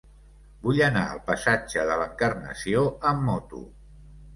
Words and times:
Vull 0.67 0.81
anar 0.85 1.03
al 1.11 1.21
passatge 1.29 1.85
de 1.93 2.01
l'Encarnació 2.03 2.87
amb 3.15 3.27
moto. 3.33 3.67